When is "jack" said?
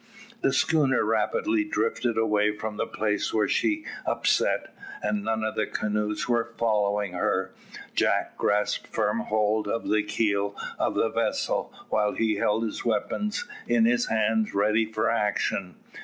7.93-8.35